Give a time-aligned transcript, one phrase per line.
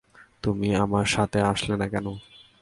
[0.43, 2.07] তুমি আমার সাথে আসলে না কেন?